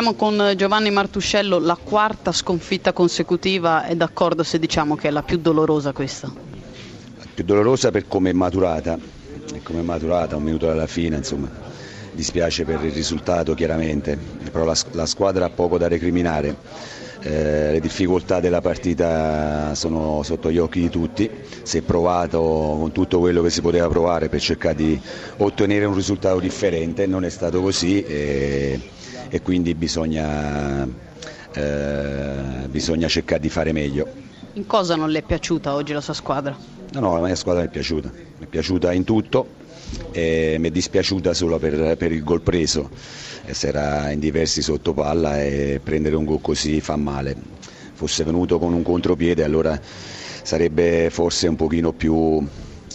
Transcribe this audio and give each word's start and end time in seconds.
Siamo 0.00 0.14
con 0.14 0.52
Giovanni 0.54 0.92
Martuscello, 0.92 1.58
la 1.58 1.74
quarta 1.74 2.30
sconfitta 2.30 2.92
consecutiva, 2.92 3.82
è 3.82 3.96
d'accordo 3.96 4.44
se 4.44 4.60
diciamo 4.60 4.94
che 4.94 5.08
è 5.08 5.10
la 5.10 5.24
più 5.24 5.38
dolorosa 5.38 5.90
questa? 5.90 6.32
Più 7.34 7.42
dolorosa 7.42 7.90
per 7.90 8.06
come 8.06 8.30
è 8.30 8.32
maturata, 8.32 8.96
e 9.52 9.60
come 9.60 9.80
è 9.80 9.82
maturata 9.82 10.36
un 10.36 10.44
minuto 10.44 10.70
alla 10.70 10.86
fine, 10.86 11.16
insomma, 11.16 11.50
dispiace 12.12 12.62
per 12.62 12.80
il 12.84 12.92
risultato 12.92 13.54
chiaramente, 13.54 14.16
però 14.52 14.64
la, 14.64 14.76
la 14.92 15.04
squadra 15.04 15.46
ha 15.46 15.50
poco 15.50 15.78
da 15.78 15.88
recriminare. 15.88 16.54
Eh, 17.20 17.72
le 17.72 17.80
difficoltà 17.80 18.38
della 18.38 18.60
partita 18.60 19.74
sono 19.74 20.22
sotto 20.22 20.52
gli 20.52 20.58
occhi 20.58 20.80
di 20.80 20.88
tutti, 20.88 21.28
si 21.62 21.78
è 21.78 21.82
provato 21.82 22.38
con 22.38 22.92
tutto 22.92 23.18
quello 23.18 23.42
che 23.42 23.50
si 23.50 23.60
poteva 23.60 23.88
provare 23.88 24.28
per 24.28 24.40
cercare 24.40 24.76
di 24.76 25.00
ottenere 25.38 25.84
un 25.84 25.94
risultato 25.94 26.38
differente, 26.38 27.06
non 27.06 27.24
è 27.24 27.28
stato 27.28 27.60
così 27.60 28.04
e, 28.04 28.80
e 29.28 29.42
quindi 29.42 29.74
bisogna, 29.74 30.86
eh, 31.52 32.68
bisogna 32.68 33.08
cercare 33.08 33.40
di 33.40 33.48
fare 33.48 33.72
meglio. 33.72 34.06
In 34.54 34.66
cosa 34.66 34.96
non 34.96 35.10
le 35.10 35.20
è 35.20 35.22
piaciuta 35.22 35.74
oggi 35.74 35.92
la 35.92 36.00
sua 36.00 36.14
squadra? 36.14 36.56
No, 36.92 37.00
no, 37.00 37.14
la 37.14 37.26
mia 37.26 37.34
squadra 37.36 37.62
mi 37.62 37.68
è 37.68 37.70
piaciuta, 37.70 38.10
mi 38.10 38.44
è 38.44 38.48
piaciuta 38.48 38.92
in 38.92 39.04
tutto 39.04 39.48
e 40.12 40.56
mi 40.58 40.68
è 40.68 40.70
dispiaciuta 40.70 41.34
solo 41.34 41.58
per, 41.58 41.96
per 41.96 42.12
il 42.12 42.22
gol 42.24 42.40
preso, 42.40 42.90
si 43.50 43.66
era 43.66 44.10
in 44.10 44.18
diversi 44.18 44.62
sotto 44.62 44.92
palla 44.94 45.42
e 45.42 45.80
prendere 45.82 46.16
un 46.16 46.24
gol 46.24 46.40
così 46.40 46.80
fa 46.80 46.96
male. 46.96 47.36
Fosse 47.92 48.24
venuto 48.24 48.58
con 48.58 48.72
un 48.72 48.82
contropiede 48.82 49.42
allora 49.44 49.78
sarebbe 50.42 51.10
forse 51.10 51.48
un 51.48 51.56
pochino 51.56 51.92
più 51.92 52.46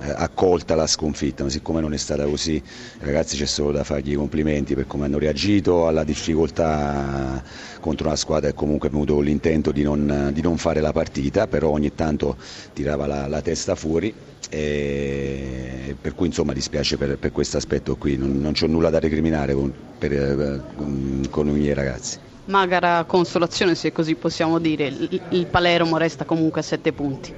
accolta 0.00 0.74
la 0.74 0.86
sconfitta, 0.86 1.44
ma 1.44 1.50
siccome 1.50 1.80
non 1.80 1.92
è 1.92 1.96
stata 1.96 2.24
così, 2.24 2.62
ragazzi 3.00 3.36
c'è 3.36 3.46
solo 3.46 3.72
da 3.72 3.84
fargli 3.84 4.12
i 4.12 4.16
complimenti 4.16 4.74
per 4.74 4.86
come 4.86 5.04
hanno 5.04 5.18
reagito 5.18 5.86
alla 5.86 6.04
difficoltà 6.04 7.42
contro 7.80 8.06
una 8.06 8.16
squadra 8.16 8.50
che 8.50 8.54
comunque 8.54 8.88
venuto 8.88 9.14
con 9.14 9.24
l'intento 9.24 9.72
di 9.72 9.82
non, 9.82 10.30
di 10.32 10.40
non 10.40 10.56
fare 10.56 10.80
la 10.80 10.92
partita, 10.92 11.46
però 11.46 11.68
ogni 11.70 11.94
tanto 11.94 12.36
tirava 12.72 13.06
la, 13.06 13.26
la 13.26 13.40
testa 13.42 13.74
fuori 13.74 14.12
e 14.48 15.94
per 16.00 16.14
cui 16.14 16.26
insomma 16.26 16.52
dispiace 16.52 16.96
per, 16.96 17.18
per 17.18 17.30
questo 17.30 17.56
aspetto 17.56 17.96
qui, 17.96 18.16
non, 18.16 18.40
non 18.40 18.52
c'ho 18.52 18.66
nulla 18.66 18.90
da 18.90 18.98
recriminare 18.98 19.54
con, 19.54 19.72
per, 19.98 20.12
eh, 20.12 20.60
con, 20.76 21.26
con 21.30 21.48
i 21.48 21.52
miei 21.52 21.74
ragazzi. 21.74 22.18
Magara 22.46 23.04
consolazione 23.04 23.74
se 23.74 23.92
così 23.92 24.14
possiamo 24.16 24.58
dire, 24.58 24.86
il, 25.28 25.46
Palermo 25.46 25.98
resta 25.98 26.24
comunque 26.24 26.60
a 26.60 26.64
sette 26.64 26.92
punti. 26.92 27.32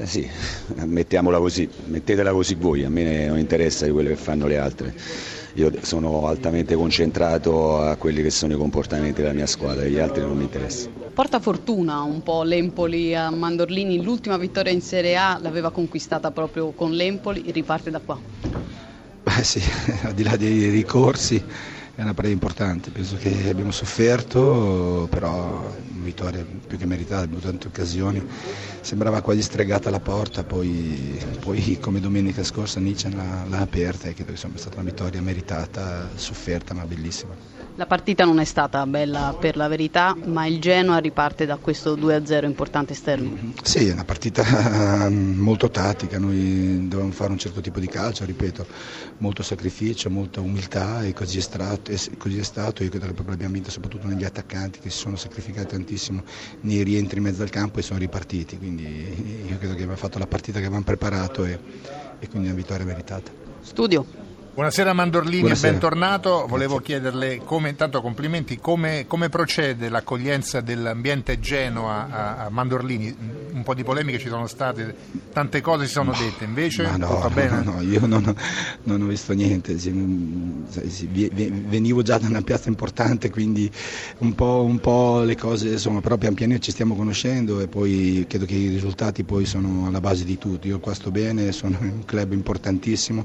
Eh 0.00 0.06
sì, 0.06 0.26
mettiamola 0.86 1.38
così, 1.38 1.68
mettetela 1.84 2.32
così 2.32 2.54
voi, 2.54 2.84
a 2.84 2.88
me 2.88 3.26
non 3.26 3.38
interessa 3.38 3.84
di 3.84 3.90
quello 3.90 4.08
che 4.08 4.16
fanno 4.16 4.46
le 4.46 4.56
altre. 4.56 4.94
Io 5.54 5.70
sono 5.82 6.26
altamente 6.26 6.74
concentrato 6.74 7.78
a 7.82 7.96
quelli 7.96 8.22
che 8.22 8.30
sono 8.30 8.54
i 8.54 8.56
comportamenti 8.56 9.20
della 9.20 9.34
mia 9.34 9.44
squadra, 9.44 9.84
gli 9.84 9.98
altri 9.98 10.22
non 10.22 10.38
mi 10.38 10.44
interessano. 10.44 11.10
Porta 11.12 11.38
fortuna 11.38 12.00
un 12.00 12.22
po' 12.22 12.44
l'Empoli 12.44 13.14
a 13.14 13.28
Mandorlini, 13.28 14.02
l'ultima 14.02 14.38
vittoria 14.38 14.72
in 14.72 14.80
Serie 14.80 15.16
A 15.16 15.38
l'aveva 15.38 15.70
conquistata 15.70 16.30
proprio 16.30 16.70
con 16.70 16.92
l'Empoli, 16.92 17.50
riparte 17.52 17.90
da 17.90 18.00
qua. 18.00 18.18
Beh 19.22 19.44
sì, 19.44 19.60
al 20.04 20.14
di 20.14 20.22
là 20.22 20.34
dei 20.38 20.70
ricorsi 20.70 21.44
è 21.94 22.02
una 22.02 22.14
partita 22.14 22.32
importante, 22.32 22.90
penso 22.90 23.16
che 23.16 23.48
abbiamo 23.48 23.72
sofferto, 23.72 25.06
però 25.10 25.58
una 25.60 26.04
vittoria 26.04 26.44
più 26.66 26.78
che 26.78 26.86
meritata, 26.86 27.22
abbiamo 27.22 27.42
tante 27.42 27.66
occasioni, 27.66 28.24
sembrava 28.80 29.20
quasi 29.20 29.42
stregata 29.42 29.90
la 29.90 30.00
porta, 30.00 30.44
poi, 30.44 31.18
poi 31.40 31.78
come 31.80 32.00
domenica 32.00 32.42
scorsa 32.44 32.80
l'ha, 32.80 33.44
l'ha 33.48 33.58
aperta 33.58 34.08
e 34.08 34.14
credo 34.14 34.32
che 34.32 34.38
sia 34.38 34.48
stata 34.54 34.80
una 34.80 34.88
vittoria 34.88 35.20
meritata, 35.20 36.08
sofferta 36.14 36.74
ma 36.74 36.86
bellissima. 36.86 37.34
La 37.80 37.86
partita 37.86 38.26
non 38.26 38.38
è 38.40 38.44
stata 38.44 38.84
bella 38.84 39.34
per 39.40 39.56
la 39.56 39.66
verità, 39.66 40.14
ma 40.26 40.44
il 40.44 40.60
Genoa 40.60 40.98
riparte 40.98 41.46
da 41.46 41.56
questo 41.56 41.96
2-0 41.96 42.44
importante 42.44 42.92
esterno. 42.92 43.54
Sì, 43.62 43.88
è 43.88 43.92
una 43.94 44.04
partita 44.04 45.08
molto 45.08 45.70
tattica, 45.70 46.18
noi 46.18 46.88
dovevamo 46.88 47.14
fare 47.14 47.32
un 47.32 47.38
certo 47.38 47.62
tipo 47.62 47.80
di 47.80 47.86
calcio, 47.86 48.26
ripeto, 48.26 48.66
molto 49.16 49.42
sacrificio, 49.42 50.10
molta 50.10 50.42
umiltà 50.42 51.04
e 51.04 51.14
così 51.14 51.38
è, 51.38 51.40
stato, 51.40 51.90
così 52.18 52.38
è 52.38 52.42
stato. 52.42 52.82
Io 52.82 52.90
credo 52.90 53.06
che 53.06 53.14
proprio 53.14 53.34
abbiamo 53.34 53.54
vinto 53.54 53.70
soprattutto 53.70 54.08
negli 54.08 54.24
attaccanti 54.24 54.80
che 54.80 54.90
si 54.90 54.98
sono 54.98 55.16
sacrificati 55.16 55.68
tantissimo 55.68 56.22
nei 56.60 56.82
rientri 56.82 57.16
in 57.16 57.22
mezzo 57.22 57.40
al 57.40 57.48
campo 57.48 57.78
e 57.78 57.82
sono 57.82 57.98
ripartiti, 57.98 58.58
quindi 58.58 58.84
io 59.48 59.56
credo 59.56 59.72
che 59.72 59.80
abbiamo 59.80 59.96
fatto 59.96 60.18
la 60.18 60.26
partita 60.26 60.58
che 60.58 60.66
avevamo 60.66 60.84
preparato 60.84 61.46
e, 61.46 61.58
e 62.18 62.28
quindi 62.28 62.48
una 62.48 62.56
vittoria 62.56 62.84
meritata. 62.84 63.30
Studio. 63.62 64.29
Buonasera 64.52 64.92
Mandorlini 64.92 65.42
Buonasera. 65.42 65.68
e 65.68 65.70
bentornato. 65.70 66.44
Volevo 66.48 66.80
chiederle 66.80 67.40
come, 67.44 67.68
intanto 67.68 68.02
complimenti, 68.02 68.58
come, 68.58 69.04
come, 69.06 69.28
procede 69.28 69.88
l'accoglienza 69.88 70.60
dell'ambiente 70.60 71.38
Genoa 71.38 72.08
a, 72.10 72.44
a, 72.46 72.50
Mandorlini? 72.50 73.14
Un 73.52 73.62
po' 73.62 73.74
di 73.74 73.84
polemiche 73.84 74.18
ci 74.18 74.26
sono 74.26 74.48
state, 74.48 74.92
tante 75.32 75.60
cose 75.60 75.86
si 75.86 75.92
sono 75.92 76.12
dette, 76.18 76.42
invece 76.44 76.82
no? 76.82 76.96
No, 76.96 77.62
no, 77.62 77.80
io 77.80 78.04
non 78.06 78.26
ho, 78.26 78.34
non 78.84 79.02
ho 79.02 79.06
visto 79.06 79.34
niente, 79.34 79.76
venivo 81.68 82.02
già 82.02 82.18
da 82.18 82.26
una 82.26 82.42
piazza 82.42 82.68
importante, 82.68 83.30
quindi 83.30 83.70
un 84.18 84.34
po', 84.34 84.64
un 84.64 84.80
po', 84.80 85.22
le 85.22 85.36
cose, 85.36 85.68
insomma, 85.68 86.00
però 86.00 86.16
pian 86.16 86.34
piano 86.34 86.58
ci 86.58 86.72
stiamo 86.72 86.96
conoscendo 86.96 87.60
e 87.60 87.68
poi 87.68 88.26
credo 88.28 88.46
che 88.46 88.54
i 88.54 88.66
risultati 88.66 89.22
poi 89.22 89.44
sono 89.44 89.86
alla 89.86 90.00
base 90.00 90.24
di 90.24 90.38
tutto. 90.38 90.66
Io 90.66 90.80
qua 90.80 90.92
sto 90.92 91.12
bene, 91.12 91.52
sono 91.52 91.76
in 91.82 91.92
un 91.92 92.04
club 92.04 92.32
importantissimo 92.32 93.24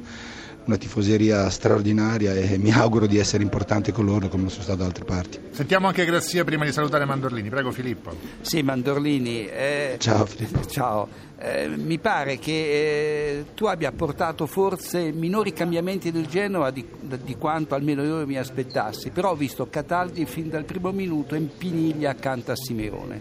una 0.66 0.78
tifoseria 0.78 1.50
straordinaria 1.50 2.34
e 2.34 2.58
mi 2.58 2.72
auguro 2.72 3.06
di 3.06 3.18
essere 3.18 3.44
importante 3.44 3.92
con 3.92 4.06
loro 4.06 4.28
come 4.28 4.44
non 4.44 4.52
sono 4.52 4.64
stato 4.64 4.80
da 4.80 4.86
altre 4.86 5.06
parti. 5.06 5.40
Sentiamo 5.52 5.88
anche 5.88 6.06
Grazia 6.06 6.44
prima 6.44 6.66
di 6.66 6.72
salutare 6.72 7.06
Mandorlini. 7.06 7.50
Prego 7.50 7.72
Filippo. 7.72 8.14
Sì, 8.42 8.62
Mandorlini. 8.62 9.48
Eh, 9.48 9.96
ciao 10.00 10.26
Filippo. 10.26 10.66
Ciao. 10.66 11.08
Eh, 11.38 11.68
mi 11.68 12.00
pare 12.00 12.40
che 12.40 12.52
eh, 12.52 13.46
tu 13.54 13.66
abbia 13.66 13.92
portato 13.92 14.46
forse 14.48 15.12
minori 15.12 15.54
cambiamenti 15.54 16.12
del 16.12 16.28
Genoa 16.28 16.72
di, 16.72 16.86
di, 17.24 17.36
quanto 17.36 17.76
almeno 17.76 18.04
io 18.04 18.26
mi 18.26 18.38
aspettassi, 18.38 19.10
però 19.10 19.32
ho 19.32 19.36
visto 19.36 19.68
Cataldi 19.70 20.26
fin 20.26 20.50
dal 20.50 20.64
primo 20.64 20.92
minuto 20.92 21.36
in 21.36 21.50
piniglia 21.58 22.12
accanto 22.12 22.52
a 22.52 22.56
Simeone. 22.56 23.20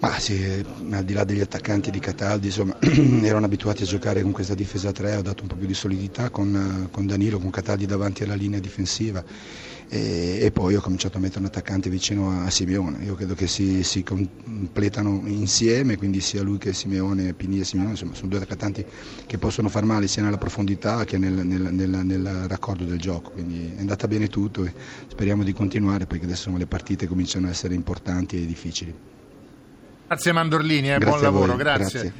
Ma 0.00 0.16
sì, 0.20 0.64
al 0.92 1.04
di 1.04 1.12
là 1.12 1.24
degli 1.24 1.40
attaccanti 1.40 1.90
di 1.90 1.98
Cataldi, 1.98 2.46
insomma, 2.46 2.76
erano 3.22 3.46
abituati 3.46 3.82
a 3.82 3.86
giocare 3.86 4.22
con 4.22 4.30
questa 4.30 4.54
difesa 4.54 4.92
3, 4.92 5.16
ho 5.16 5.22
dato 5.22 5.42
un 5.42 5.48
po' 5.48 5.56
più 5.56 5.66
di 5.66 5.74
solidità 5.74 6.30
con, 6.30 6.86
con 6.92 7.04
Danilo, 7.06 7.40
con 7.40 7.50
Cataldi 7.50 7.84
davanti 7.84 8.22
alla 8.22 8.36
linea 8.36 8.60
difensiva 8.60 9.24
e, 9.88 10.38
e, 10.40 10.50
poi 10.52 10.76
ho 10.76 10.80
cominciato 10.80 11.16
a 11.16 11.20
mettere 11.20 11.40
un 11.40 11.46
attaccante 11.46 11.90
vicino 11.90 12.44
a 12.44 12.48
Simeone. 12.48 13.02
Io 13.04 13.16
credo 13.16 13.34
che 13.34 13.48
si, 13.48 13.82
si 13.82 14.04
completano 14.04 15.22
insieme, 15.24 15.96
quindi 15.96 16.20
sia 16.20 16.42
lui 16.42 16.58
che 16.58 16.72
Simeone, 16.72 17.32
Pini 17.32 17.58
e 17.58 17.64
Simeone, 17.64 17.90
insomma, 17.90 18.14
sono 18.14 18.28
due 18.28 18.38
attaccanti 18.38 18.84
che 19.26 19.38
possono 19.38 19.68
far 19.68 19.84
male 19.84 20.06
sia 20.06 20.22
nella 20.22 20.38
profondità 20.38 21.04
che 21.04 21.18
nel, 21.18 21.44
nel, 21.44 21.72
nel, 21.72 21.90
nel 22.04 22.44
raccordo 22.46 22.84
del 22.84 23.00
gioco. 23.00 23.30
Quindi 23.30 23.72
è 23.76 23.80
andata 23.80 24.06
bene 24.06 24.28
tutto 24.28 24.64
e 24.64 24.72
speriamo 25.08 25.42
di 25.42 25.52
continuare 25.52 26.06
perché 26.06 26.24
adesso 26.24 26.54
le 26.56 26.66
partite 26.66 27.08
cominciano 27.08 27.48
a 27.48 27.50
essere 27.50 27.74
importanti 27.74 28.40
e 28.40 28.46
difficili. 28.46 28.94
Grazie 30.08 30.32
Mandorlini, 30.32 30.90
eh, 30.90 30.98
buon 30.98 31.20
lavoro, 31.20 31.54
grazie. 31.54 32.00
grazie. 32.00 32.12